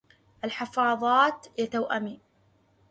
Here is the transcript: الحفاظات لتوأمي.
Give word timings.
الحفاظات 0.43 1.47
لتوأمي. 1.59 2.19